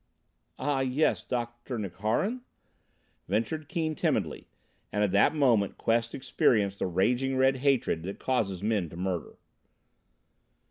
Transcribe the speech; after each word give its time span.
"Yes, 0.59 1.21
ah 1.25 1.27
Dr. 1.29 1.77
Nukharin," 1.77 2.41
ventured 3.27 3.69
Keane 3.69 3.93
timidly, 3.93 4.47
and 4.91 5.03
at 5.03 5.11
that 5.11 5.35
moment 5.35 5.77
Quest 5.77 6.15
experienced 6.15 6.79
the 6.79 6.87
raging 6.87 7.37
red 7.37 7.57
hatred 7.57 8.01
that 8.01 8.17
causes 8.17 8.63
men 8.63 8.89
to 8.89 8.97
murder. 8.97 9.37